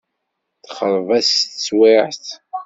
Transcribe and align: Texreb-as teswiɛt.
Texreb-as 0.65 1.29
teswiɛt. 1.39 2.25